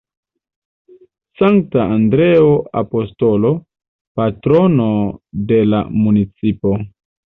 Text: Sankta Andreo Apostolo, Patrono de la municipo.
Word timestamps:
Sankta 1.41 1.85
Andreo 1.99 2.49
Apostolo, 2.83 3.55
Patrono 4.23 4.91
de 5.55 5.65
la 5.73 5.87
municipo. 6.11 6.79